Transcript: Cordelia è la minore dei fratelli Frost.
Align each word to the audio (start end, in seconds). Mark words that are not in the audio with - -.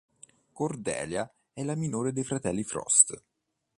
Cordelia 0.51 1.31
è 1.53 1.61
la 1.61 1.75
minore 1.75 2.11
dei 2.11 2.23
fratelli 2.23 2.63
Frost. 2.63 3.23